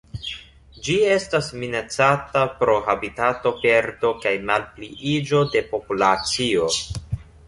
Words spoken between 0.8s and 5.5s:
Ĝi estas minacata pro habitatoperdo kaj malpliiĝo